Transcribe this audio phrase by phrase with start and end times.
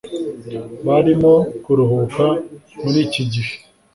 [0.85, 2.23] Barimo kuruhuka
[2.81, 3.53] muriki gihe.